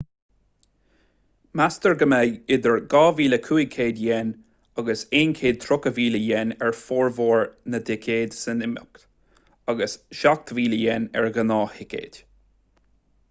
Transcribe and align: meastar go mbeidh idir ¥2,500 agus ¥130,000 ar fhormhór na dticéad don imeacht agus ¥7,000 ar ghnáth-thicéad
meastar 1.59 1.93
go 1.97 2.05
mbeidh 2.13 2.37
idir 2.55 2.77
¥2,500 2.93 4.31
agus 4.83 5.03
¥130,000 5.19 6.55
ar 6.69 6.73
fhormhór 6.79 7.45
na 7.75 7.81
dticéad 7.91 8.35
don 8.47 8.65
imeacht 8.69 9.05
agus 9.75 9.95
¥7,000 10.23 11.05
ar 11.21 11.29
ghnáth-thicéad 11.37 12.19